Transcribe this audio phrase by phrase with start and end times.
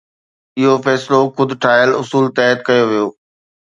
[0.59, 3.07] اهو فيصلو خود ٺاهيل اصول تحت ڪيو ويو